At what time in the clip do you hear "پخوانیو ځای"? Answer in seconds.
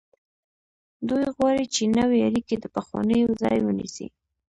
2.75-3.57